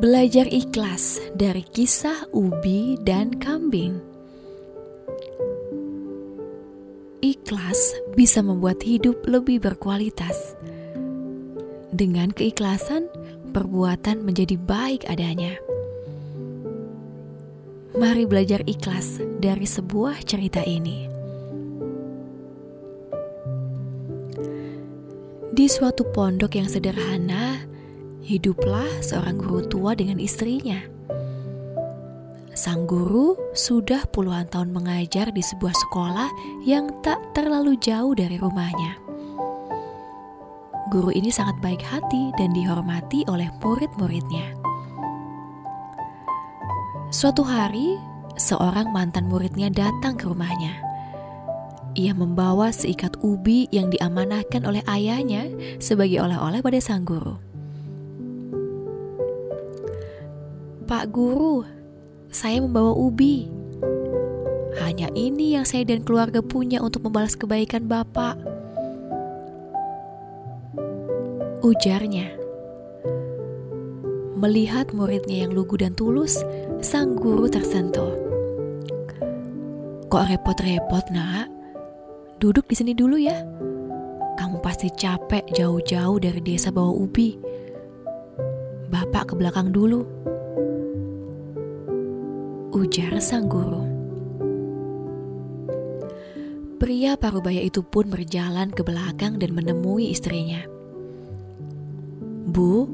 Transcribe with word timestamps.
Belajar 0.00 0.48
ikhlas 0.48 1.20
dari 1.36 1.60
kisah 1.60 2.32
ubi 2.32 2.96
dan 3.04 3.36
kambing. 3.36 4.00
Ikhlas 7.20 8.00
bisa 8.16 8.40
membuat 8.40 8.80
hidup 8.80 9.20
lebih 9.28 9.60
berkualitas. 9.60 10.56
Dengan 11.92 12.32
keikhlasan, 12.32 13.12
perbuatan 13.52 14.24
menjadi 14.24 14.56
baik 14.56 15.04
adanya. 15.04 15.60
Mari 17.92 18.24
belajar 18.24 18.64
ikhlas 18.64 19.20
dari 19.36 19.68
sebuah 19.68 20.24
cerita 20.24 20.64
ini. 20.64 21.12
Di 25.52 25.68
suatu 25.68 26.08
pondok 26.08 26.56
yang 26.56 26.72
sederhana, 26.72 27.68
hiduplah 28.30 28.86
seorang 29.02 29.34
guru 29.34 29.66
tua 29.66 29.98
dengan 29.98 30.22
istrinya. 30.22 30.78
Sang 32.54 32.86
guru 32.86 33.34
sudah 33.50 34.06
puluhan 34.14 34.46
tahun 34.46 34.70
mengajar 34.70 35.34
di 35.34 35.42
sebuah 35.42 35.74
sekolah 35.74 36.30
yang 36.62 36.94
tak 37.02 37.18
terlalu 37.34 37.74
jauh 37.82 38.14
dari 38.14 38.38
rumahnya. 38.38 39.02
Guru 40.90 41.10
ini 41.14 41.30
sangat 41.30 41.58
baik 41.62 41.82
hati 41.82 42.34
dan 42.38 42.54
dihormati 42.54 43.26
oleh 43.30 43.50
murid-muridnya. 43.62 44.54
Suatu 47.10 47.42
hari, 47.42 47.98
seorang 48.38 48.90
mantan 48.94 49.26
muridnya 49.26 49.70
datang 49.70 50.14
ke 50.18 50.26
rumahnya. 50.26 50.78
Ia 51.98 52.14
membawa 52.14 52.70
seikat 52.70 53.18
ubi 53.22 53.66
yang 53.74 53.90
diamanahkan 53.90 54.62
oleh 54.62 54.82
ayahnya 54.86 55.50
sebagai 55.82 56.22
oleh-oleh 56.22 56.62
pada 56.62 56.78
sang 56.78 57.02
guru. 57.02 57.49
Pak 60.90 61.14
Guru, 61.14 61.62
saya 62.34 62.58
membawa 62.58 62.90
ubi. 62.98 63.46
Hanya 64.82 65.06
ini 65.14 65.54
yang 65.54 65.62
saya 65.62 65.86
dan 65.86 66.02
keluarga 66.02 66.42
punya 66.42 66.82
untuk 66.82 67.06
membalas 67.06 67.38
kebaikan 67.38 67.86
Bapak. 67.86 68.34
Ujarnya. 71.62 72.34
Melihat 74.34 74.90
muridnya 74.90 75.46
yang 75.46 75.54
lugu 75.54 75.78
dan 75.78 75.94
tulus, 75.94 76.42
sang 76.82 77.14
guru 77.14 77.46
tersentuh. 77.46 78.10
Kok 80.10 80.26
repot-repot, 80.26 81.06
Nak? 81.14 81.46
Duduk 82.42 82.66
di 82.66 82.74
sini 82.74 82.98
dulu 82.98 83.14
ya. 83.14 83.38
Kamu 84.42 84.58
pasti 84.58 84.90
capek 84.90 85.54
jauh-jauh 85.54 86.18
dari 86.18 86.42
desa 86.42 86.74
bawa 86.74 86.90
ubi. 86.90 87.38
Bapak 88.90 89.30
ke 89.30 89.34
belakang 89.38 89.70
dulu 89.70 90.29
ujar 92.70 93.18
sang 93.18 93.50
guru. 93.50 93.82
Pria 96.80 97.18
parubaya 97.18 97.60
itu 97.60 97.84
pun 97.84 98.08
berjalan 98.08 98.72
ke 98.72 98.80
belakang 98.80 99.36
dan 99.36 99.52
menemui 99.52 100.14
istrinya. 100.14 100.64
Bu, 102.48 102.88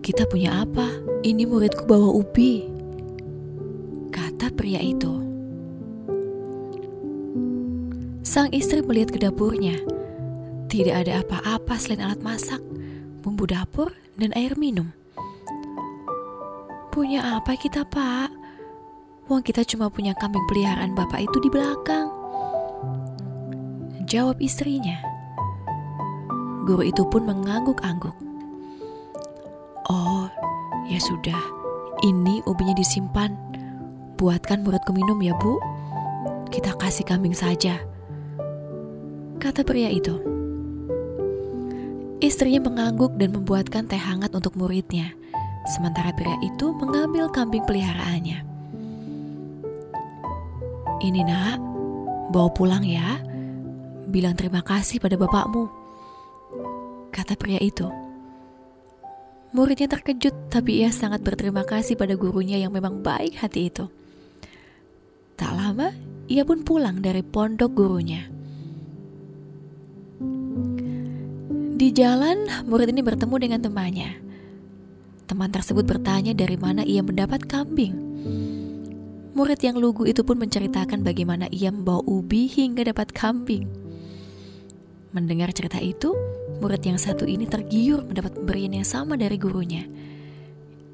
kita 0.00 0.24
punya 0.30 0.64
apa? 0.64 0.88
Ini 1.20 1.44
muridku 1.44 1.84
bawa 1.84 2.08
ubi. 2.08 2.66
Kata 4.08 4.48
pria 4.54 4.80
itu. 4.80 5.12
Sang 8.24 8.48
istri 8.48 8.80
melihat 8.80 9.12
ke 9.12 9.18
dapurnya. 9.20 9.76
Tidak 10.72 10.94
ada 10.94 11.20
apa-apa 11.20 11.76
selain 11.76 12.00
alat 12.00 12.24
masak, 12.24 12.64
bumbu 13.20 13.44
dapur, 13.44 13.92
dan 14.16 14.32
air 14.32 14.56
minum. 14.56 14.88
Punya 16.88 17.36
apa 17.36 17.60
kita, 17.60 17.84
Pak? 17.84 18.41
Wong 19.30 19.46
kita 19.46 19.62
cuma 19.62 19.86
punya 19.86 20.18
kambing 20.18 20.42
peliharaan 20.50 20.98
bapak 20.98 21.22
itu 21.22 21.38
di 21.38 21.46
belakang. 21.46 22.10
Jawab 24.10 24.42
istrinya. 24.42 24.98
Guru 26.66 26.82
itu 26.82 27.06
pun 27.06 27.22
mengangguk-angguk. 27.26 28.14
Oh, 29.86 30.26
ya 30.90 30.98
sudah. 30.98 31.38
Ini 32.02 32.42
ubinya 32.50 32.74
disimpan. 32.74 33.34
Buatkan 34.18 34.66
muridku 34.66 34.90
minum 34.90 35.18
ya, 35.22 35.34
Bu. 35.38 35.58
Kita 36.50 36.74
kasih 36.74 37.06
kambing 37.06 37.34
saja. 37.34 37.78
Kata 39.38 39.62
pria 39.62 39.90
itu. 39.90 40.18
Istrinya 42.22 42.62
mengangguk 42.62 43.18
dan 43.18 43.34
membuatkan 43.34 43.86
teh 43.86 43.98
hangat 43.98 44.30
untuk 44.34 44.54
muridnya. 44.54 45.14
Sementara 45.74 46.10
pria 46.14 46.38
itu 46.42 46.74
mengambil 46.74 47.30
kambing 47.30 47.62
peliharaannya. 47.66 48.51
Ini 51.02 51.26
nak, 51.26 51.58
bawa 52.30 52.46
pulang 52.54 52.86
ya. 52.86 53.18
Bilang 54.06 54.38
terima 54.38 54.62
kasih 54.62 55.02
pada 55.02 55.18
bapakmu. 55.18 55.66
Kata 57.10 57.34
pria 57.34 57.58
itu. 57.58 57.90
Muridnya 59.50 59.90
terkejut, 59.90 60.46
tapi 60.46 60.78
ia 60.78 60.94
sangat 60.94 61.26
berterima 61.26 61.66
kasih 61.66 61.98
pada 61.98 62.14
gurunya 62.14 62.56
yang 62.62 62.70
memang 62.70 63.02
baik 63.02 63.34
hati 63.34 63.66
itu. 63.66 63.90
Tak 65.34 65.52
lama, 65.58 65.90
ia 66.30 66.46
pun 66.46 66.62
pulang 66.62 67.02
dari 67.02 67.26
pondok 67.26 67.74
gurunya. 67.74 68.22
Di 71.82 71.88
jalan, 71.90 72.46
murid 72.70 72.94
ini 72.94 73.02
bertemu 73.02 73.36
dengan 73.42 73.60
temannya. 73.60 74.10
Teman 75.26 75.50
tersebut 75.50 75.82
bertanya 75.82 76.30
dari 76.30 76.54
mana 76.54 76.86
ia 76.86 77.02
mendapat 77.02 77.42
kambing. 77.42 77.98
Murid 79.32 79.64
yang 79.64 79.80
lugu 79.80 80.04
itu 80.04 80.20
pun 80.20 80.36
menceritakan 80.36 81.00
bagaimana 81.00 81.48
ia 81.48 81.72
membawa 81.72 82.04
ubi 82.04 82.44
hingga 82.44 82.84
dapat 82.92 83.16
kambing. 83.16 83.64
Mendengar 85.16 85.48
cerita 85.56 85.80
itu, 85.80 86.12
murid 86.60 86.84
yang 86.84 87.00
satu 87.00 87.24
ini 87.24 87.48
tergiur 87.48 88.04
mendapat 88.04 88.36
pemberian 88.36 88.76
yang 88.76 88.84
sama 88.84 89.16
dari 89.16 89.40
gurunya. 89.40 89.88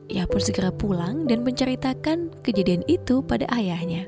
Ia 0.07 0.31
pun 0.31 0.39
segera 0.39 0.71
pulang 0.71 1.27
dan 1.27 1.43
menceritakan 1.43 2.31
kejadian 2.47 2.87
itu 2.87 3.27
pada 3.27 3.51
ayahnya. 3.51 4.07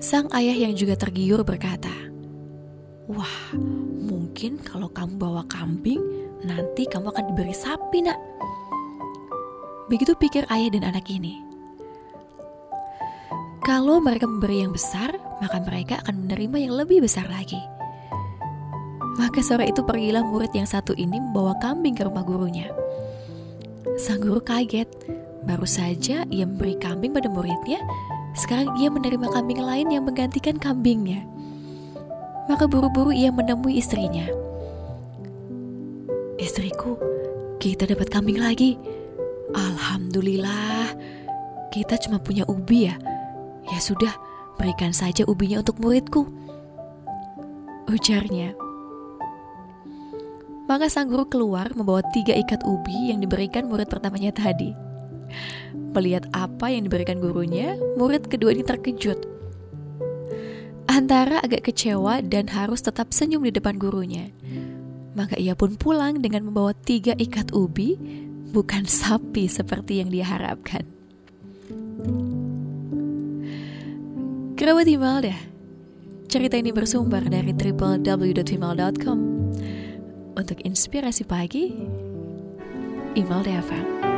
Sang 0.00 0.32
ayah 0.32 0.56
yang 0.56 0.72
juga 0.72 0.96
tergiur 0.96 1.44
berkata, 1.44 1.92
"Wah, 3.04 3.52
mungkin 4.00 4.56
kalau 4.64 4.88
kamu 4.88 5.20
bawa 5.20 5.44
kambing, 5.44 6.00
nanti 6.40 6.88
kamu 6.88 7.12
akan 7.12 7.24
diberi 7.36 7.52
sapi, 7.52 8.00
Nak." 8.00 8.18
Begitu 9.88 10.12
pikir 10.16 10.44
ayah 10.52 10.68
dan 10.68 10.84
anak 10.84 11.08
ini. 11.08 11.40
Kalau 13.64 14.00
mereka 14.00 14.24
memberi 14.24 14.64
yang 14.64 14.72
besar, 14.72 15.16
maka 15.40 15.60
mereka 15.60 16.00
akan 16.04 16.24
menerima 16.24 16.56
yang 16.68 16.74
lebih 16.76 17.04
besar 17.04 17.28
lagi. 17.28 17.60
Maka 19.18 19.42
sore 19.42 19.68
itu 19.68 19.82
pergilah 19.82 20.22
murid 20.24 20.54
yang 20.54 20.68
satu 20.68 20.94
ini 20.94 21.18
membawa 21.20 21.52
kambing 21.58 21.92
ke 21.92 22.06
rumah 22.06 22.22
gurunya. 22.22 22.70
Sang 23.98 24.22
guru 24.22 24.38
kaget, 24.40 24.88
baru 25.42 25.66
saja 25.66 26.22
ia 26.30 26.44
memberi 26.46 26.78
kambing 26.78 27.10
pada 27.10 27.26
muridnya, 27.26 27.82
sekarang 28.38 28.72
ia 28.78 28.88
menerima 28.88 29.26
kambing 29.26 29.58
lain 29.58 29.90
yang 29.90 30.06
menggantikan 30.06 30.54
kambingnya. 30.54 31.26
Maka 32.46 32.64
buru-buru 32.64 33.12
ia 33.12 33.28
menemui 33.28 33.76
istrinya. 33.76 34.24
Istriku, 36.38 36.94
kita 37.58 37.84
dapat 37.90 38.08
kambing 38.08 38.38
lagi. 38.38 38.78
Alhamdulillah, 39.56 40.92
kita 41.72 41.96
cuma 42.04 42.20
punya 42.20 42.44
ubi 42.44 42.88
ya. 42.88 42.96
Ya 43.68 43.80
sudah, 43.80 44.12
berikan 44.60 44.92
saja 44.92 45.24
ubinya 45.24 45.60
untuk 45.64 45.80
muridku. 45.80 46.28
Ujarnya. 47.88 48.52
Maka 50.68 50.92
sang 50.92 51.08
guru 51.08 51.24
keluar 51.24 51.72
membawa 51.72 52.04
tiga 52.12 52.36
ikat 52.36 52.60
ubi 52.68 53.08
yang 53.08 53.24
diberikan 53.24 53.72
murid 53.72 53.88
pertamanya 53.88 54.36
tadi. 54.36 54.76
Melihat 55.96 56.28
apa 56.36 56.68
yang 56.68 56.84
diberikan 56.84 57.16
gurunya, 57.16 57.72
murid 57.96 58.28
kedua 58.28 58.52
ini 58.52 58.60
terkejut. 58.60 59.16
Antara 60.84 61.40
agak 61.40 61.72
kecewa 61.72 62.20
dan 62.20 62.52
harus 62.52 62.84
tetap 62.84 63.16
senyum 63.16 63.48
di 63.48 63.52
depan 63.52 63.80
gurunya. 63.80 64.28
Maka 65.16 65.40
ia 65.40 65.56
pun 65.56 65.80
pulang 65.80 66.20
dengan 66.20 66.44
membawa 66.52 66.76
tiga 66.76 67.16
ikat 67.16 67.56
ubi, 67.56 67.96
bukan 68.50 68.88
sapi 68.88 69.46
seperti 69.46 70.00
yang 70.00 70.08
dia 70.12 70.24
harapkan. 70.26 70.84
Kerabat 74.58 74.90
Imelda, 74.90 75.36
cerita 76.26 76.58
ini 76.58 76.74
bersumber 76.74 77.22
dari 77.22 77.54
www.himal.com. 77.54 79.18
Untuk 80.34 80.58
inspirasi 80.62 81.22
pagi, 81.26 81.74
Imelda 83.14 83.62
FM. 83.62 84.17